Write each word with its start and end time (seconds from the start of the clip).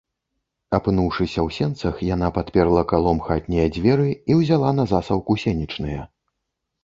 Апынуўшыся 0.77 1.39
ў 1.47 1.57
сенцах, 1.57 1.99
яна 2.15 2.29
падперла 2.37 2.83
калом 2.93 3.21
хатнія 3.27 3.67
дзверы 3.75 4.07
і 4.33 4.37
ўзяла 4.41 4.69
на 4.81 4.87
засаўку 4.95 5.37
сенечныя. 5.45 6.01